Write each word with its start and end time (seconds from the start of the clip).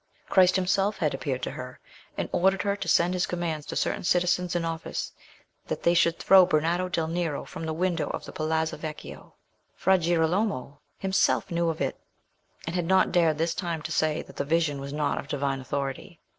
Christ 0.29 0.55
himself 0.55 0.97
had 0.97 1.13
appeared 1.13 1.43
to 1.43 1.51
her 1.51 1.79
and 2.17 2.27
ordered 2.31 2.63
her 2.63 2.75
to 2.75 2.87
send 2.87 3.13
his 3.13 3.27
commands 3.27 3.67
to 3.67 3.75
certain 3.75 4.03
citizens 4.03 4.55
in 4.55 4.65
office 4.65 5.11
that 5.67 5.83
they 5.83 5.93
should 5.93 6.17
throw 6.17 6.43
Bernardo 6.43 6.89
del 6.89 7.07
Nero 7.07 7.45
from 7.45 7.67
the 7.67 7.73
window 7.73 8.09
of 8.09 8.25
the 8.25 8.31
Palazzo 8.31 8.77
Vecchio. 8.77 9.35
Fra 9.75 9.99
Girolamo 9.99 10.79
himself 10.97 11.51
knew 11.51 11.69
of 11.69 11.81
it, 11.81 11.99
and 12.65 12.75
had 12.75 12.85
not 12.85 13.11
dared 13.11 13.37
this 13.37 13.53
time 13.53 13.83
to 13.83 13.91
say 13.91 14.23
that 14.23 14.37
the 14.37 14.43
vision 14.43 14.81
was 14.81 14.91
not 14.91 15.19
of 15.19 15.27
Divine 15.27 15.59
authority. 15.61 16.19